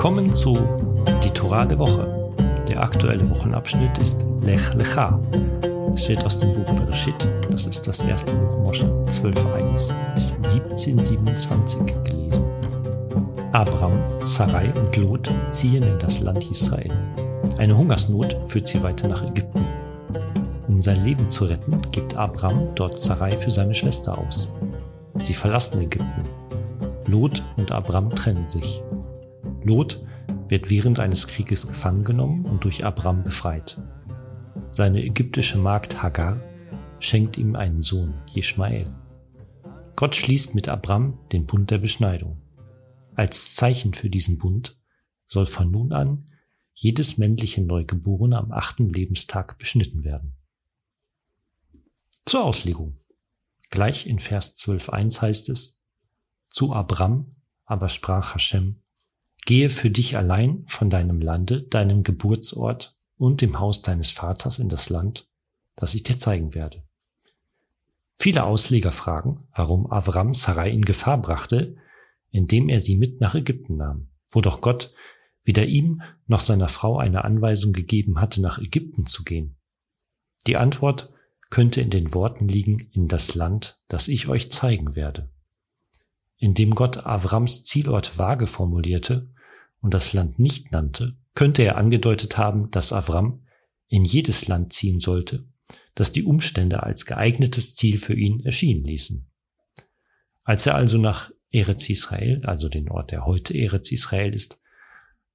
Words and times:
Willkommen 0.00 0.32
zu 0.32 0.58
Die 1.22 1.28
Torah 1.28 1.66
der 1.66 1.78
Woche. 1.78 2.34
Der 2.66 2.82
aktuelle 2.82 3.28
Wochenabschnitt 3.28 3.98
ist 3.98 4.24
Lech 4.40 4.72
Lecha. 4.72 5.20
Es 5.94 6.08
wird 6.08 6.24
aus 6.24 6.38
dem 6.38 6.54
Buch 6.54 6.72
Bereshit, 6.72 7.28
das 7.50 7.66
ist 7.66 7.86
das 7.86 8.00
erste 8.00 8.34
Buch 8.34 8.60
Mosche 8.60 8.86
12.1 9.08 9.92
bis 10.14 10.32
17.27 10.32 12.02
gelesen. 12.04 12.44
Abraham, 13.52 14.00
Sarai 14.22 14.72
und 14.72 14.96
Lot 14.96 15.30
ziehen 15.50 15.82
in 15.82 15.98
das 15.98 16.20
Land 16.20 16.50
Israel. 16.50 16.90
Eine 17.58 17.76
Hungersnot 17.76 18.38
führt 18.46 18.68
sie 18.68 18.82
weiter 18.82 19.06
nach 19.06 19.22
Ägypten. 19.22 19.66
Um 20.66 20.80
sein 20.80 21.04
Leben 21.04 21.28
zu 21.28 21.44
retten, 21.44 21.78
gibt 21.92 22.16
Abraham 22.16 22.68
dort 22.74 22.98
Sarai 22.98 23.36
für 23.36 23.50
seine 23.50 23.74
Schwester 23.74 24.16
aus. 24.16 24.50
Sie 25.18 25.34
verlassen 25.34 25.78
Ägypten. 25.78 26.24
Lot 27.04 27.42
und 27.58 27.70
Abraham 27.70 28.14
trennen 28.14 28.48
sich. 28.48 28.82
Lot 29.64 30.04
wird 30.48 30.70
während 30.70 31.00
eines 31.00 31.26
Krieges 31.26 31.66
gefangen 31.66 32.04
genommen 32.04 32.44
und 32.44 32.64
durch 32.64 32.84
Abraham 32.84 33.22
befreit. 33.22 33.80
Seine 34.72 35.02
ägyptische 35.02 35.58
Magd 35.58 36.02
Hagar 36.02 36.40
schenkt 36.98 37.38
ihm 37.38 37.56
einen 37.56 37.82
Sohn, 37.82 38.14
Jeschmael. 38.26 38.94
Gott 39.96 40.14
schließt 40.14 40.54
mit 40.54 40.68
Abraham 40.68 41.18
den 41.32 41.46
Bund 41.46 41.70
der 41.70 41.78
Beschneidung. 41.78 42.40
Als 43.14 43.54
Zeichen 43.54 43.92
für 43.94 44.08
diesen 44.08 44.38
Bund 44.38 44.78
soll 45.28 45.46
von 45.46 45.70
nun 45.70 45.92
an 45.92 46.24
jedes 46.72 47.18
männliche 47.18 47.62
Neugeborene 47.62 48.38
am 48.38 48.52
achten 48.52 48.88
Lebenstag 48.88 49.58
beschnitten 49.58 50.04
werden. 50.04 50.36
Zur 52.24 52.44
Auslegung. 52.44 52.98
Gleich 53.70 54.06
in 54.06 54.18
Vers 54.18 54.56
12.1 54.56 55.20
heißt 55.20 55.48
es, 55.50 55.84
zu 56.48 56.72
Abram 56.72 57.36
aber 57.64 57.88
sprach 57.88 58.34
Hashem, 58.34 58.82
gehe 59.50 59.68
für 59.68 59.90
dich 59.90 60.16
allein 60.16 60.62
von 60.68 60.90
deinem 60.90 61.20
Lande, 61.20 61.62
deinem 61.62 62.04
Geburtsort 62.04 62.96
und 63.16 63.40
dem 63.40 63.58
Haus 63.58 63.82
deines 63.82 64.08
Vaters 64.08 64.60
in 64.60 64.68
das 64.68 64.90
Land, 64.90 65.28
das 65.74 65.92
ich 65.96 66.04
dir 66.04 66.16
zeigen 66.16 66.54
werde. 66.54 66.84
Viele 68.14 68.44
Ausleger 68.44 68.92
fragen, 68.92 69.48
warum 69.52 69.90
Avram 69.90 70.34
Sarai 70.34 70.70
in 70.70 70.84
Gefahr 70.84 71.20
brachte, 71.20 71.76
indem 72.30 72.68
er 72.68 72.80
sie 72.80 72.96
mit 72.96 73.20
nach 73.20 73.34
Ägypten 73.34 73.76
nahm, 73.76 74.10
wo 74.30 74.40
doch 74.40 74.60
Gott 74.60 74.94
weder 75.42 75.66
ihm 75.66 76.00
noch 76.28 76.38
seiner 76.38 76.68
Frau 76.68 76.98
eine 76.98 77.24
Anweisung 77.24 77.72
gegeben 77.72 78.20
hatte, 78.20 78.40
nach 78.40 78.60
Ägypten 78.60 79.06
zu 79.06 79.24
gehen. 79.24 79.56
Die 80.46 80.58
Antwort 80.58 81.12
könnte 81.50 81.80
in 81.80 81.90
den 81.90 82.14
Worten 82.14 82.46
liegen, 82.46 82.88
in 82.92 83.08
das 83.08 83.34
Land, 83.34 83.82
das 83.88 84.06
ich 84.06 84.28
euch 84.28 84.52
zeigen 84.52 84.94
werde. 84.94 85.28
Indem 86.36 86.76
Gott 86.76 87.04
Avrams 87.04 87.64
Zielort 87.64 88.16
vage 88.16 88.46
formulierte 88.46 89.34
und 89.80 89.94
das 89.94 90.12
Land 90.12 90.38
nicht 90.38 90.72
nannte, 90.72 91.16
könnte 91.34 91.62
er 91.62 91.76
angedeutet 91.76 92.38
haben, 92.38 92.70
dass 92.70 92.92
Avram 92.92 93.46
in 93.88 94.04
jedes 94.04 94.48
Land 94.48 94.72
ziehen 94.72 95.00
sollte, 95.00 95.48
das 95.94 96.12
die 96.12 96.24
Umstände 96.24 96.82
als 96.82 97.06
geeignetes 97.06 97.74
Ziel 97.74 97.98
für 97.98 98.14
ihn 98.14 98.40
erschienen 98.40 98.84
ließen. 98.84 99.30
Als 100.44 100.66
er 100.66 100.74
also 100.74 100.98
nach 100.98 101.30
Eretz 101.50 101.88
Israel, 101.88 102.44
also 102.44 102.68
den 102.68 102.90
Ort, 102.90 103.10
der 103.10 103.26
heute 103.26 103.56
Eretz 103.56 103.90
Israel 103.90 104.34
ist, 104.34 104.60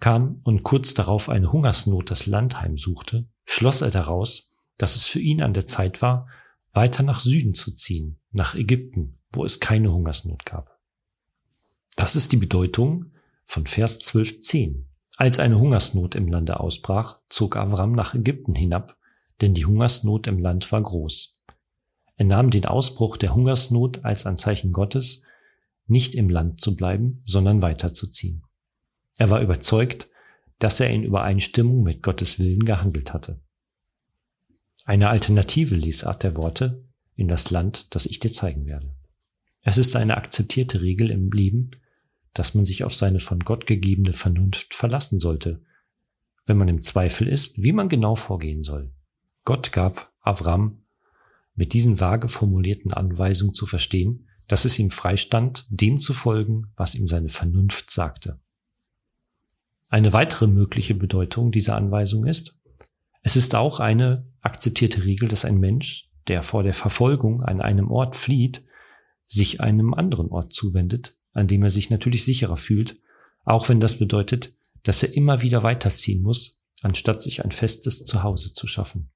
kam 0.00 0.40
und 0.42 0.62
kurz 0.62 0.94
darauf 0.94 1.28
eine 1.28 1.52
Hungersnot 1.52 2.10
das 2.10 2.26
Land 2.26 2.60
heimsuchte, 2.60 3.28
schloss 3.44 3.80
er 3.80 3.90
daraus, 3.90 4.54
dass 4.76 4.96
es 4.96 5.06
für 5.06 5.20
ihn 5.20 5.42
an 5.42 5.54
der 5.54 5.66
Zeit 5.66 6.02
war, 6.02 6.28
weiter 6.72 7.02
nach 7.02 7.20
Süden 7.20 7.54
zu 7.54 7.72
ziehen, 7.72 8.18
nach 8.30 8.54
Ägypten, 8.54 9.20
wo 9.32 9.44
es 9.44 9.60
keine 9.60 9.92
Hungersnot 9.92 10.44
gab. 10.44 10.78
Das 11.96 12.16
ist 12.16 12.32
die 12.32 12.36
Bedeutung 12.36 13.12
von 13.44 13.66
Vers 13.66 14.00
12.10. 14.00 14.84
Als 15.16 15.38
eine 15.38 15.58
Hungersnot 15.58 16.14
im 16.14 16.28
Lande 16.28 16.60
ausbrach, 16.60 17.20
zog 17.28 17.56
Avram 17.56 17.92
nach 17.92 18.14
Ägypten 18.14 18.54
hinab, 18.54 18.96
denn 19.40 19.54
die 19.54 19.66
Hungersnot 19.66 20.26
im 20.26 20.38
Land 20.38 20.70
war 20.72 20.82
groß. 20.82 21.40
Er 22.16 22.24
nahm 22.24 22.50
den 22.50 22.66
Ausbruch 22.66 23.16
der 23.16 23.34
Hungersnot 23.34 24.04
als 24.04 24.26
ein 24.26 24.38
Zeichen 24.38 24.72
Gottes, 24.72 25.22
nicht 25.86 26.14
im 26.14 26.30
Land 26.30 26.60
zu 26.60 26.76
bleiben, 26.76 27.20
sondern 27.24 27.62
weiterzuziehen. 27.62 28.44
Er 29.18 29.30
war 29.30 29.40
überzeugt, 29.40 30.08
dass 30.58 30.80
er 30.80 30.90
in 30.90 31.02
Übereinstimmung 31.02 31.82
mit 31.82 32.02
Gottes 32.02 32.38
Willen 32.38 32.64
gehandelt 32.64 33.12
hatte. 33.12 33.40
Eine 34.84 35.08
alternative 35.08 35.74
Lesart 35.74 36.22
der 36.22 36.36
Worte 36.36 36.84
in 37.16 37.28
das 37.28 37.50
Land, 37.50 37.94
das 37.94 38.06
ich 38.06 38.20
dir 38.20 38.32
zeigen 38.32 38.66
werde. 38.66 38.94
Es 39.60 39.78
ist 39.78 39.96
eine 39.96 40.16
akzeptierte 40.16 40.80
Regel 40.80 41.10
im 41.10 41.30
Leben, 41.30 41.72
dass 42.34 42.54
man 42.54 42.64
sich 42.64 42.84
auf 42.84 42.94
seine 42.94 43.20
von 43.20 43.40
Gott 43.40 43.66
gegebene 43.66 44.12
Vernunft 44.12 44.74
verlassen 44.74 45.20
sollte, 45.20 45.60
wenn 46.46 46.56
man 46.56 46.68
im 46.68 46.82
Zweifel 46.82 47.28
ist, 47.28 47.62
wie 47.62 47.72
man 47.72 47.88
genau 47.88 48.16
vorgehen 48.16 48.62
soll. 48.62 48.92
Gott 49.44 49.72
gab 49.72 50.12
Avram 50.20 50.82
mit 51.54 51.72
diesen 51.72 52.00
vage 52.00 52.28
formulierten 52.28 52.92
Anweisungen 52.92 53.54
zu 53.54 53.66
verstehen, 53.66 54.28
dass 54.48 54.64
es 54.64 54.78
ihm 54.78 54.90
freistand, 54.90 55.66
dem 55.68 56.00
zu 56.00 56.12
folgen, 56.12 56.72
was 56.76 56.94
ihm 56.94 57.06
seine 57.06 57.28
Vernunft 57.28 57.90
sagte. 57.90 58.40
Eine 59.88 60.12
weitere 60.12 60.46
mögliche 60.46 60.94
Bedeutung 60.94 61.52
dieser 61.52 61.76
Anweisung 61.76 62.26
ist, 62.26 62.58
es 63.22 63.36
ist 63.36 63.54
auch 63.54 63.78
eine 63.78 64.26
akzeptierte 64.40 65.04
Regel, 65.04 65.28
dass 65.28 65.44
ein 65.44 65.58
Mensch, 65.58 66.10
der 66.28 66.42
vor 66.42 66.62
der 66.62 66.74
Verfolgung 66.74 67.42
an 67.42 67.60
einem 67.60 67.90
Ort 67.90 68.16
flieht, 68.16 68.64
sich 69.26 69.60
einem 69.60 69.94
anderen 69.94 70.28
Ort 70.28 70.52
zuwendet, 70.52 71.16
an 71.32 71.48
dem 71.48 71.62
er 71.62 71.70
sich 71.70 71.90
natürlich 71.90 72.24
sicherer 72.24 72.56
fühlt, 72.56 73.00
auch 73.44 73.68
wenn 73.68 73.80
das 73.80 73.98
bedeutet, 73.98 74.54
dass 74.82 75.02
er 75.02 75.14
immer 75.14 75.42
wieder 75.42 75.62
weiterziehen 75.62 76.22
muss, 76.22 76.60
anstatt 76.82 77.22
sich 77.22 77.44
ein 77.44 77.50
festes 77.52 78.04
Zuhause 78.04 78.52
zu 78.52 78.66
schaffen. 78.66 79.10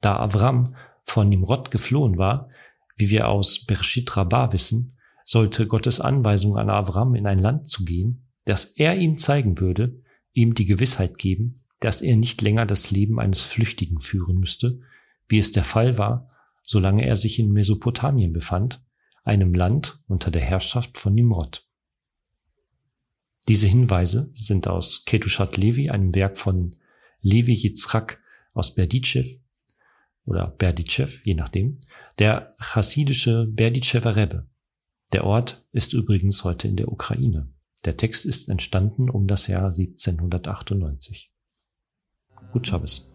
Da 0.00 0.16
Avram 0.16 0.74
von 1.04 1.28
Nimrod 1.28 1.70
geflohen 1.70 2.18
war, 2.18 2.48
wie 2.96 3.10
wir 3.10 3.28
aus 3.28 3.64
Bershit 3.64 4.16
Rabbah 4.16 4.52
wissen, 4.52 4.96
sollte 5.24 5.66
Gottes 5.66 6.00
Anweisung 6.00 6.58
an 6.58 6.70
Avram 6.70 7.14
in 7.14 7.26
ein 7.26 7.38
Land 7.38 7.68
zu 7.68 7.84
gehen, 7.84 8.26
das 8.44 8.64
er 8.64 8.96
ihm 8.96 9.18
zeigen 9.18 9.58
würde, 9.58 10.02
ihm 10.32 10.54
die 10.54 10.66
Gewissheit 10.66 11.18
geben, 11.18 11.64
dass 11.80 12.02
er 12.02 12.16
nicht 12.16 12.42
länger 12.42 12.66
das 12.66 12.90
Leben 12.90 13.18
eines 13.18 13.42
Flüchtigen 13.42 14.00
führen 14.00 14.38
müsste, 14.38 14.80
wie 15.28 15.38
es 15.38 15.52
der 15.52 15.64
Fall 15.64 15.96
war, 15.98 16.30
solange 16.62 17.06
er 17.06 17.16
sich 17.16 17.38
in 17.38 17.52
Mesopotamien 17.52 18.32
befand, 18.32 18.82
einem 19.24 19.54
Land 19.54 19.98
unter 20.06 20.30
der 20.30 20.42
Herrschaft 20.42 20.98
von 20.98 21.14
Nimrod. 21.14 21.66
Diese 23.48 23.66
Hinweise 23.66 24.30
sind 24.32 24.68
aus 24.68 25.04
Ketushat 25.04 25.56
Levi, 25.56 25.90
einem 25.90 26.14
Werk 26.14 26.38
von 26.38 26.76
Levi 27.20 27.54
Yitzchak 27.54 28.22
aus 28.52 28.74
Berditschew 28.74 29.26
oder 30.24 30.46
Berditschew, 30.46 31.08
je 31.24 31.34
nachdem, 31.34 31.80
der 32.18 32.54
chassidische 32.58 33.46
Berditschewer 33.46 34.16
Rebbe. 34.16 34.48
Der 35.12 35.24
Ort 35.24 35.64
ist 35.72 35.92
übrigens 35.92 36.44
heute 36.44 36.68
in 36.68 36.76
der 36.76 36.90
Ukraine. 36.90 37.48
Der 37.84 37.96
Text 37.96 38.24
ist 38.24 38.48
entstanden 38.48 39.10
um 39.10 39.26
das 39.26 39.46
Jahr 39.46 39.66
1798. 39.66 41.30
Gut 42.52 42.66
Schabes. 42.66 43.12